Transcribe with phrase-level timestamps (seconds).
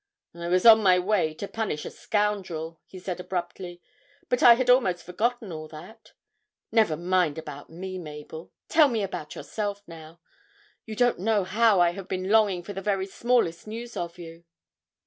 [0.33, 3.83] 'I was on my way to punish a scoundrel,' he said abruptly,
[4.29, 6.13] 'but I had almost forgotten all that.
[6.71, 10.19] Never mind about me, Mabel; tell me about yourself now.
[10.87, 14.43] You don't know how I have been longing for the very smallest news of you!'